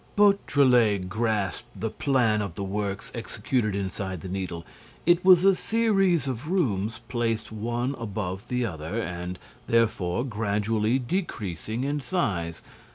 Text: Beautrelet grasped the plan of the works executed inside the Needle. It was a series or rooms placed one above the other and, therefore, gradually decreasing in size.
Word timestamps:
Beautrelet 0.15 1.09
grasped 1.09 1.79
the 1.79 1.91
plan 1.91 2.41
of 2.41 2.55
the 2.55 2.63
works 2.63 3.11
executed 3.13 3.75
inside 3.75 4.21
the 4.21 4.29
Needle. 4.29 4.65
It 5.05 5.23
was 5.23 5.45
a 5.45 5.53
series 5.53 6.27
or 6.27 6.33
rooms 6.33 7.01
placed 7.07 7.51
one 7.51 7.93
above 7.99 8.47
the 8.47 8.65
other 8.65 8.99
and, 8.99 9.37
therefore, 9.67 10.23
gradually 10.25 10.97
decreasing 10.97 11.83
in 11.83 11.99
size. 11.99 12.63